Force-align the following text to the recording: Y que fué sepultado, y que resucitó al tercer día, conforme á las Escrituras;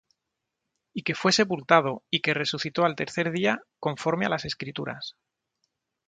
Y 0.99 1.03
que 1.03 1.13
fué 1.13 1.31
sepultado, 1.31 2.01
y 2.09 2.21
que 2.21 2.33
resucitó 2.33 2.85
al 2.85 2.95
tercer 3.01 3.27
día, 3.37 3.53
conforme 3.85 4.25
á 4.25 4.29
las 4.31 4.45
Escrituras; 4.51 5.03